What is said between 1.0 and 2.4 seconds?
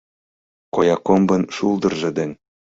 комбын шулдыржо ден